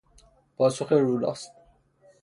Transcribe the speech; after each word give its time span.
پاسخ 0.57 0.91
روراست 0.91 1.51